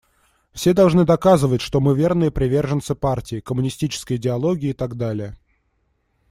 Все 0.51 0.73
должны 0.73 1.05
доказывать, 1.05 1.61
что 1.61 1.79
мы 1.79 1.95
верные 1.95 2.31
приверженцы 2.31 2.95
партии, 2.95 3.39
коммунистической 3.39 4.17
идеологии 4.17 4.69
и 4.69 4.73
так 4.73 4.97
далее. 4.97 5.37